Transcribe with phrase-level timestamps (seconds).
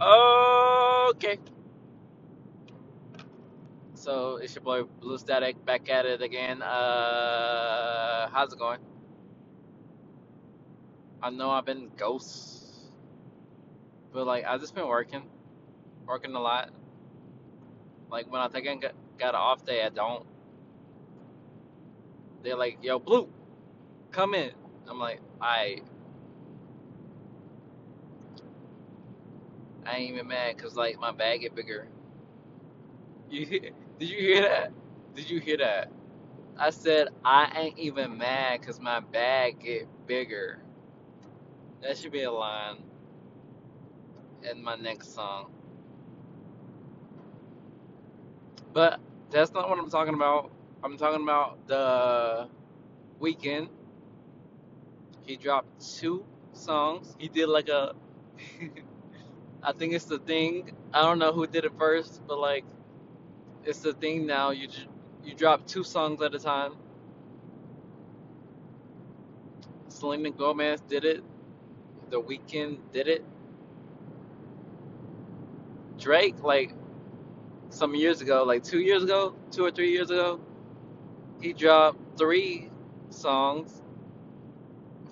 [0.00, 1.38] Okay.
[3.94, 6.62] So it's your boy Blue Static back at it again.
[6.62, 8.80] Uh, how's it going?
[11.22, 12.64] I know I've been ghost,
[14.12, 15.24] but like I've just been working,
[16.06, 16.70] working a lot.
[18.10, 20.26] Like when I think I got, got an off day, I don't.
[22.44, 23.28] They're like, "Yo, Blue,
[24.12, 24.52] come in."
[24.88, 25.82] I'm like, "I,
[29.88, 31.88] I ain't even mad because like my bag get bigger."
[33.30, 33.74] You did
[34.10, 34.72] you hear that?
[35.14, 35.90] Did you hear that?
[36.58, 40.60] I said I ain't even mad because my bag get bigger.
[41.82, 42.78] That should be a line
[44.50, 45.52] in my next song.
[48.72, 50.52] But that's not what I'm talking about.
[50.84, 52.48] I'm talking about the
[53.20, 53.68] Weeknd.
[55.24, 57.16] He dropped two songs.
[57.18, 57.94] He did like a,
[59.62, 60.72] I think it's the thing.
[60.94, 62.64] I don't know who did it first, but like
[63.64, 64.50] it's the thing now.
[64.50, 64.68] You
[65.24, 66.74] you drop two songs at a time.
[69.88, 71.24] Selena Gomez did it.
[72.10, 73.24] The Weeknd did it.
[75.98, 76.74] Drake like
[77.70, 80.40] some years ago, like two years ago, two or three years ago,
[81.40, 82.70] he dropped three
[83.10, 83.82] songs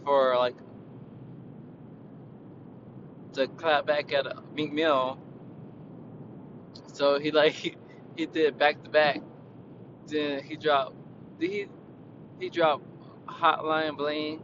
[0.05, 0.57] for like
[3.37, 5.19] to clap back at Meek Mill.
[6.93, 7.77] So he like he
[8.17, 9.21] he did back to back.
[10.07, 10.97] Then he dropped
[11.39, 11.67] he
[12.41, 12.85] he dropped
[13.27, 14.43] Hotline Bling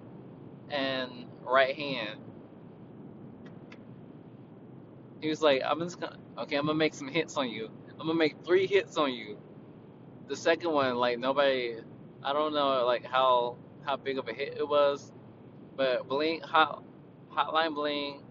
[0.71, 2.21] and Right Hand.
[5.21, 7.71] He was like, I'm just gonna okay, I'm gonna make some hits on you.
[7.93, 9.39] I'm gonna make three hits on you.
[10.29, 11.77] The second one, like nobody
[12.23, 13.57] I don't know like how
[13.87, 15.13] how big of a hit it was,
[15.77, 16.85] but Bling Hot
[17.35, 18.22] Hotline Bling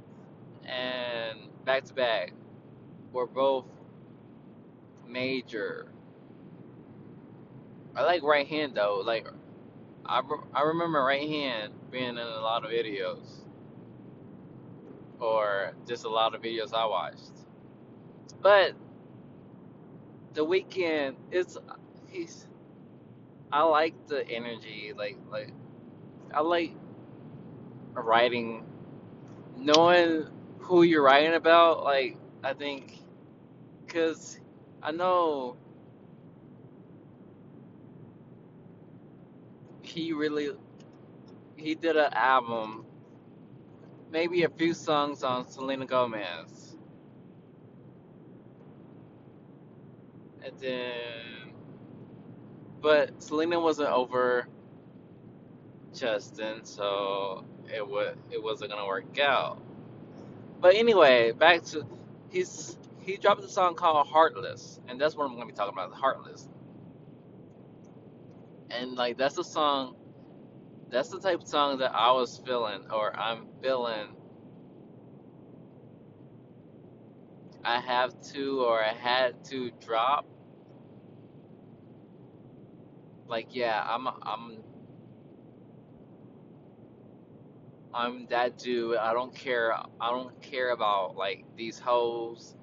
[1.65, 2.33] Back to Back
[3.11, 3.65] were both
[5.07, 5.87] major.
[7.95, 9.01] I like Right Hand though.
[9.05, 9.27] Like
[10.05, 13.41] I, re- I remember Right Hand being in a lot of videos,
[15.19, 17.31] or just a lot of videos I watched.
[18.41, 18.73] But
[20.33, 21.57] the Weeknd, it's
[22.09, 22.47] he's.
[23.51, 24.93] I like the energy.
[24.97, 25.53] Like like
[26.33, 26.73] I like
[27.93, 28.65] writing,
[29.57, 30.27] knowing
[30.61, 31.83] who you're writing about.
[31.83, 32.99] Like I think,
[33.87, 34.39] cause
[34.81, 35.57] I know
[39.83, 40.51] he really
[41.57, 42.85] he did an album,
[44.11, 46.77] maybe a few songs on Selena Gomez,
[50.43, 51.53] and then
[52.81, 54.47] but Selena wasn't over
[55.93, 59.61] Justin, so it would it wasn't gonna work out.
[60.61, 61.85] But anyway, back to
[62.31, 65.93] he's he dropped a song called Heartless, and that's what I'm gonna be talking about,
[65.93, 66.49] Heartless.
[68.71, 69.95] And like that's the song
[70.89, 74.09] that's the type of song that I was feeling or I'm feeling
[77.63, 80.25] I have to or I had to drop.
[83.27, 84.63] Like yeah, I'm I'm
[87.93, 88.97] I'm that dude.
[88.97, 92.55] I don't care I don't care about like these hoes.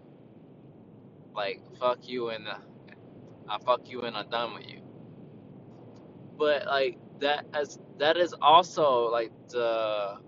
[1.34, 2.58] Like fuck you and uh,
[3.48, 4.82] I fuck you and I'm done with you.
[6.38, 10.18] But like that as that is also like the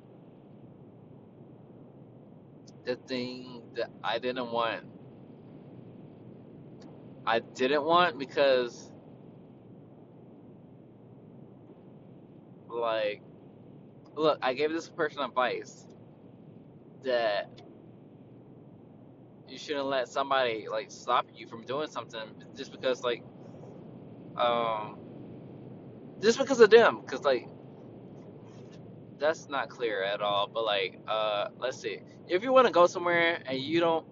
[2.85, 4.85] the thing that I didn't want.
[7.27, 8.91] I didn't want because
[12.69, 13.23] like
[14.17, 15.87] look, I gave this person advice
[17.05, 17.51] that
[19.49, 22.23] you shouldn't let somebody like stop you from doing something
[22.57, 23.23] just because like
[24.37, 24.99] um
[26.21, 27.49] just because of them because like
[29.19, 32.01] that's not clear at all but like uh let's see.
[32.29, 34.07] If you want to go somewhere and you don't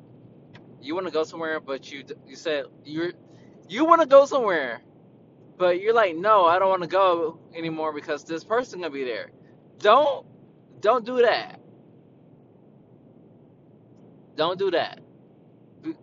[0.81, 3.13] you want to go somewhere but you you said you
[3.69, 4.83] you want to go somewhere
[5.59, 9.05] but you're like no i don't want to go anymore because this person gonna be
[9.05, 9.31] there
[9.79, 10.27] don't
[10.81, 11.61] don't do that.
[14.37, 15.01] Don't do that.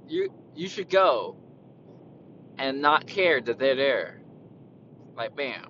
[0.08, 1.38] You you should go
[2.58, 4.22] and not care that they're there.
[5.16, 5.68] Like bam.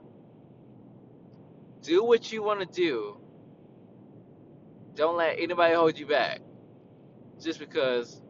[1.81, 3.17] Do what you want to do.
[4.95, 6.41] Don't let anybody hold you back
[7.41, 8.21] just because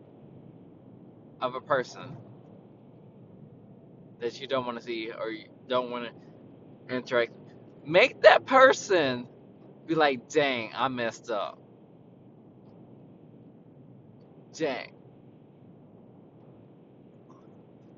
[1.41, 2.17] of a person
[4.19, 7.33] that you don't want to see or you don't want to interact.
[7.85, 9.27] Make that person
[9.87, 11.59] be like dang i messed up
[14.57, 14.91] dang.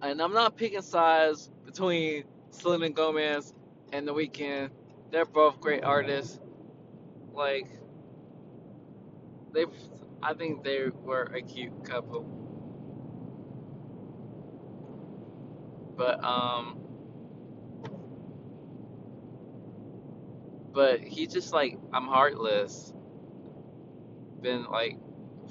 [0.02, 3.54] And I'm not picking sides between Selena Gomez
[3.94, 4.70] and The Weeknd.
[5.12, 6.40] They're both great artists.
[7.34, 7.68] Like
[9.54, 9.66] they,
[10.22, 12.44] I think they were a cute couple.
[15.98, 16.80] But um,
[20.78, 22.94] but he just like I'm heartless.
[24.42, 25.00] Been like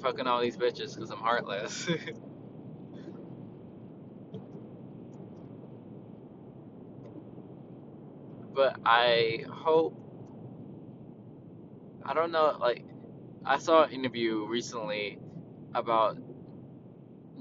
[0.01, 1.85] fucking all these bitches because I'm heartless.
[8.55, 10.01] but I hope
[12.05, 12.85] I don't know like
[13.45, 15.19] I saw an interview recently
[15.75, 16.17] about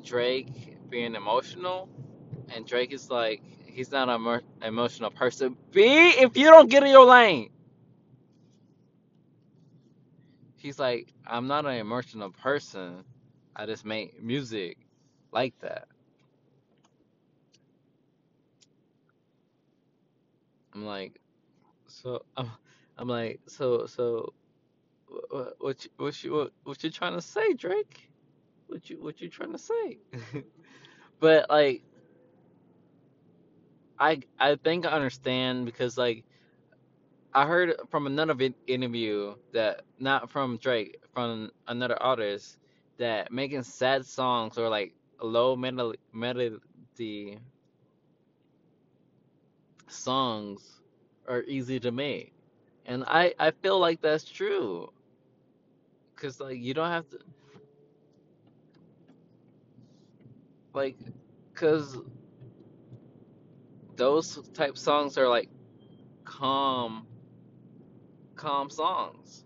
[0.03, 1.89] Drake being emotional,
[2.53, 5.57] and Drake is like he's not an emotional person.
[5.71, 7.51] B, if you don't get in your lane,
[10.59, 13.05] he's like I'm not an emotional person.
[13.55, 14.79] I just make music
[15.33, 15.89] like that.
[20.75, 21.21] I'm like
[21.89, 22.51] so I'm,
[22.99, 24.33] I'm like so so
[25.31, 28.11] what what you, what you what, what you trying to say, Drake?
[28.69, 29.99] What you what you trying to say?
[31.21, 31.83] but like
[33.99, 36.25] I I think I understand because like
[37.37, 38.35] I heard from another
[38.67, 42.57] interview that not from Drake, from another artist
[42.97, 47.39] that making sad songs or like low melody
[49.89, 50.81] songs
[51.29, 52.33] are easy to make,
[52.87, 54.91] and I I feel like that's true.
[56.15, 57.19] Because like you don't have to
[60.75, 60.97] like
[61.53, 61.99] because
[63.97, 65.51] those type songs are like
[66.25, 67.07] calm
[68.37, 69.45] calm songs.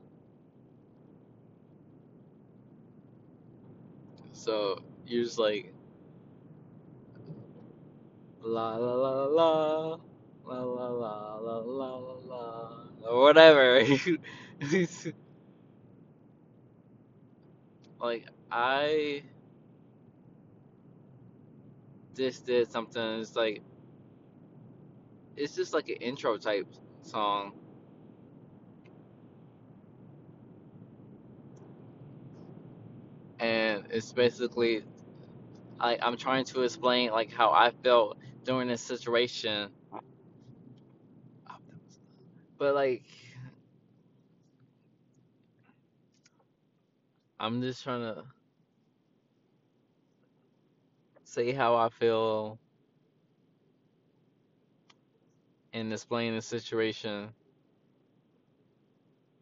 [4.32, 5.72] So you're just like
[8.42, 9.98] la la la la
[10.46, 12.70] la la la la la la la
[13.06, 13.84] or whatever.
[18.00, 19.22] like I
[22.16, 23.20] just did something.
[23.20, 23.62] It's like
[25.36, 26.66] it's just like an intro type
[27.02, 27.52] song,
[33.38, 34.84] and it's basically
[35.80, 39.70] I I'm trying to explain like how I felt during this situation.
[42.58, 43.04] But like
[47.40, 48.24] I'm just trying to
[51.24, 52.58] say how I feel
[55.72, 57.30] and explain the situation,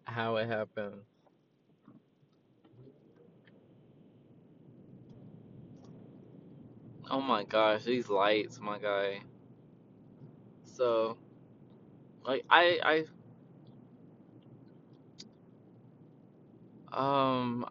[0.05, 1.01] how it happened.
[7.11, 9.21] Oh my gosh, these lights, my guy.
[10.65, 11.17] So
[12.25, 13.05] like I
[16.93, 17.67] I um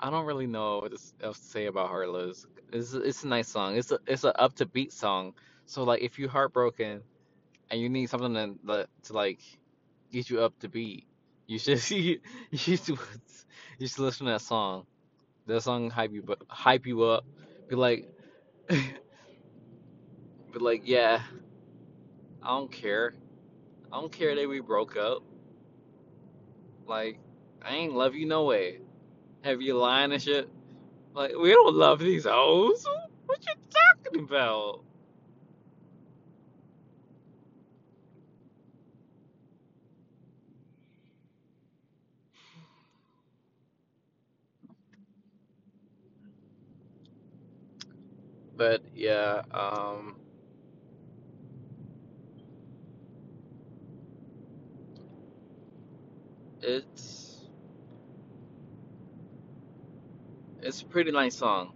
[0.00, 2.46] I don't really know what else to say about Heartless.
[2.72, 3.76] It's it's a nice song.
[3.76, 5.34] It's a it's a up to beat song.
[5.66, 7.02] So like if you're heartbroken
[7.70, 8.34] and you need something
[8.66, 9.40] to to like
[10.12, 11.06] get you up to beat,
[11.46, 12.20] you should you,
[12.54, 12.88] should
[13.78, 14.86] you should listen to that song.
[15.46, 17.24] That song hype you bu- hype you up.
[17.68, 18.08] Be like
[18.68, 18.80] be
[20.54, 21.22] like yeah,
[22.42, 23.14] I don't care.
[23.92, 25.22] I don't care that we broke up.
[26.86, 27.18] Like
[27.62, 28.80] I ain't love you no way.
[29.42, 30.48] Have you lying and shit?
[31.14, 32.84] Like we don't love these hoes.
[33.26, 34.84] What you talking about?
[48.56, 50.16] But yeah, um,
[56.62, 57.46] it's
[60.62, 61.72] it's a pretty nice song.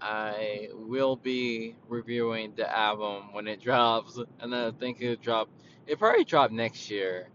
[0.00, 5.48] I will be reviewing the album when it drops, and I think it'll drop.
[5.86, 7.28] It probably drop next year.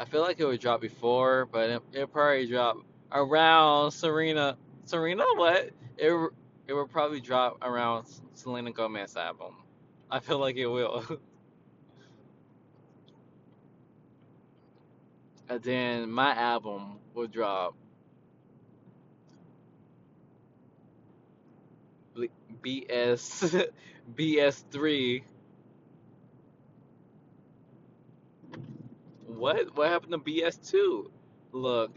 [0.00, 2.78] I feel like it would drop before, but it it probably drop
[3.12, 4.56] around Serena.
[4.86, 5.72] Serena, what?
[5.98, 6.30] It
[6.66, 9.56] it will probably drop around Selena Gomez album.
[10.10, 11.04] I feel like it will.
[15.50, 17.74] and then my album will drop
[22.62, 23.68] BS
[24.16, 25.22] BS3
[29.40, 29.74] what?
[29.76, 31.10] What happened to BS2?
[31.52, 31.96] Look,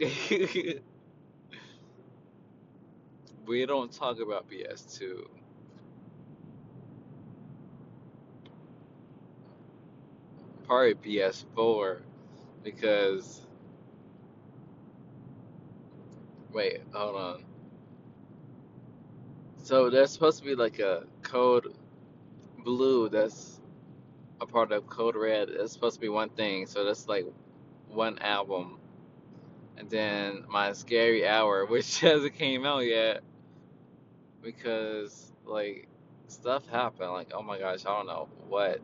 [3.46, 5.26] we don't talk about BS2.
[10.66, 12.00] Probably BS4
[12.64, 13.42] because
[16.52, 17.44] wait, hold on.
[19.62, 21.74] So there's supposed to be like a code
[22.64, 23.60] blue that's
[24.40, 25.48] a part of code red.
[25.48, 26.66] It's supposed to be one thing.
[26.66, 27.26] So that's like
[27.88, 28.78] one album.
[29.76, 33.22] And then my scary hour, which hasn't came out yet
[34.42, 35.88] because like
[36.28, 37.10] stuff happened.
[37.12, 38.82] Like oh my gosh, I don't know what.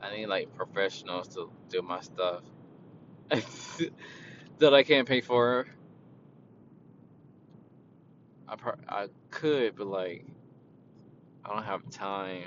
[0.00, 2.42] I need like professionals to do my stuff
[4.58, 5.66] that I can't pay for.
[8.52, 10.26] I pro- I could, but like
[11.44, 12.44] I don't have time.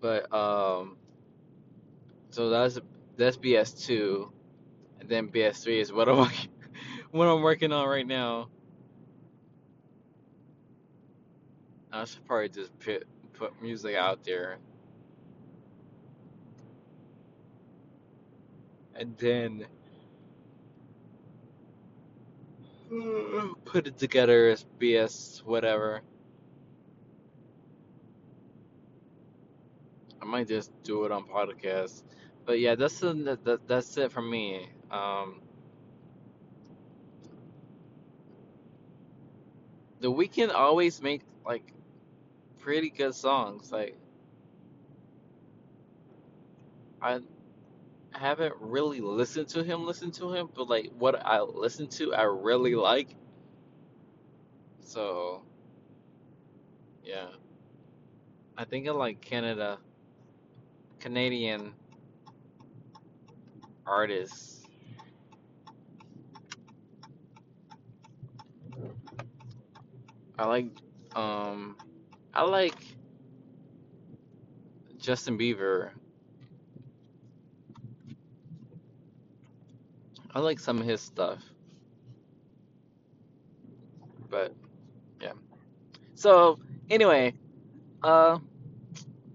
[0.00, 0.96] But um,
[2.30, 2.78] so that's
[3.16, 4.30] that's BS2,
[5.00, 6.30] and then BS3 is what I'm
[7.12, 8.48] what I'm working on right now.
[11.92, 14.58] I should probably just put put music out there,
[18.96, 19.66] and then
[23.64, 26.02] put it together as BS whatever.
[30.20, 32.02] I might just do it on podcast.
[32.46, 34.68] But yeah, that's that, that's it for me.
[34.90, 35.40] Um,
[40.00, 41.72] the Weeknd always make like
[42.58, 43.72] pretty good songs.
[43.72, 43.96] Like
[48.14, 52.14] I haven't really listened to him listen to him, but like what I listen to,
[52.14, 53.08] I really like.
[54.80, 55.42] So
[57.04, 57.26] yeah,
[58.56, 59.78] I think I like Canada,
[61.00, 61.74] Canadian
[63.86, 64.66] artists.
[70.38, 70.66] I like
[71.16, 71.76] um
[72.32, 72.76] I like
[74.98, 75.90] Justin Bieber.
[80.34, 81.38] I like some of his stuff,
[84.28, 84.52] but
[85.20, 85.32] yeah.
[86.16, 86.58] So
[86.90, 87.34] anyway,
[88.02, 88.38] uh,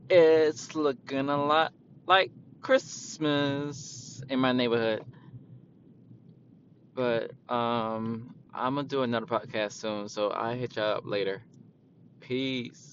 [0.09, 1.71] it's looking a lot
[2.05, 5.05] like Christmas in my neighborhood.
[6.95, 11.41] But um, I'm gonna do another podcast soon, so I'll hit y'all up later.
[12.19, 12.88] Peace.